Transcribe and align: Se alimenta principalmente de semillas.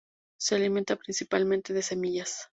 Se 0.39 0.55
alimenta 0.55 0.95
principalmente 0.95 1.73
de 1.75 1.83
semillas. 1.83 2.49